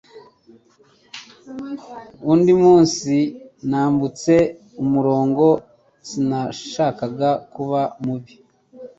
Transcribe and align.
Undi 2.31 2.53
munsi 2.63 3.15
nambutse 3.69 4.33
umurongo 4.83 5.45
sinashakaga 6.07 7.29
kuba 7.53 7.81
mubi 8.05 8.33